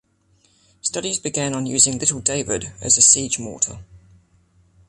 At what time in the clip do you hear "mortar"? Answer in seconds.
3.37-3.81